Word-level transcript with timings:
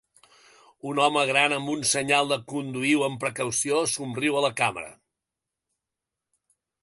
Un 0.91 1.01
home 1.07 1.25
gran 1.31 1.53
amb 1.57 1.69
un 1.73 1.83
senyal 1.89 2.31
de 2.31 2.37
"conduïu 2.53 3.05
amb 3.09 3.21
precaució" 3.25 3.83
somriu 3.95 4.37
a 4.39 4.43
la 4.49 4.53
càmera. 4.61 4.91